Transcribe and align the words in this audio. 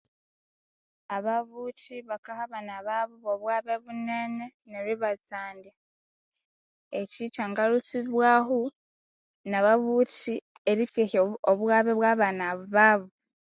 Ababuthi 1.15 1.95
bakaha 2.09 2.41
abana 2.47 2.75
babo 2.87 3.15
bobughabe 3.25 3.75
bunene 3.83 4.45
neryo 4.69 4.91
ibatsanda 4.97 5.71
eki 6.99 7.23
kyangalhusibwaho 7.33 8.59
nababuthi 9.51 10.33
erikehya 10.71 11.19
obughabe 11.51 11.91
bwanababo 11.99 13.07